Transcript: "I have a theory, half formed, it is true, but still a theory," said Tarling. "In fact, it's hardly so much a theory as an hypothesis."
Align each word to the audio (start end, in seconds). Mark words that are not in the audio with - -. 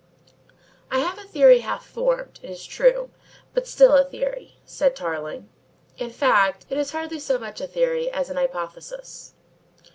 "I 0.89 0.97
have 0.97 1.19
a 1.19 1.27
theory, 1.27 1.59
half 1.59 1.85
formed, 1.85 2.39
it 2.41 2.49
is 2.49 2.65
true, 2.65 3.11
but 3.53 3.67
still 3.67 3.95
a 3.95 4.03
theory," 4.03 4.59
said 4.65 4.95
Tarling. 4.95 5.47
"In 5.95 6.09
fact, 6.09 6.65
it's 6.71 6.89
hardly 6.91 7.19
so 7.19 7.37
much 7.37 7.61
a 7.61 7.67
theory 7.67 8.09
as 8.09 8.31
an 8.31 8.37
hypothesis." 8.37 9.35